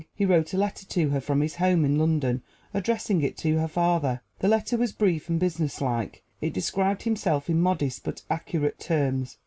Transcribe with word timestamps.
He 0.15 0.25
wrote 0.25 0.51
a 0.51 0.57
letter 0.57 0.83
to 0.87 1.09
her 1.09 1.21
from 1.21 1.41
his 1.41 1.57
home 1.57 1.85
in 1.85 1.99
London, 1.99 2.41
addressing 2.73 3.21
it 3.21 3.37
to 3.37 3.59
her 3.59 3.67
father. 3.67 4.21
The 4.39 4.47
letter 4.47 4.75
was 4.75 4.93
brief 4.93 5.29
and 5.29 5.39
businesslike. 5.39 6.23
It 6.41 6.53
described 6.53 7.03
himself 7.03 7.51
in 7.51 7.61
modest 7.61 8.03
but 8.03 8.23
accurate 8.27 8.79
terms. 8.79 9.37